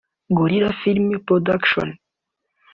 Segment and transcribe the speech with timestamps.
[0.37, 1.93] Gorilla Film Production